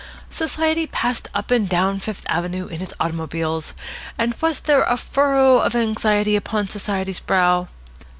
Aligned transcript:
Society 0.31 0.87
passed 0.87 1.27
up 1.35 1.51
and 1.51 1.69
down 1.69 1.99
Fifth 1.99 2.25
Avenue 2.27 2.65
in 2.65 2.81
its 2.81 2.95
automobiles, 2.99 3.75
and 4.17 4.33
was 4.41 4.61
there 4.61 4.81
a 4.81 4.97
furrow 4.97 5.59
of 5.59 5.75
anxiety 5.75 6.35
upon 6.35 6.67
Society's 6.67 7.19
brow? 7.19 7.67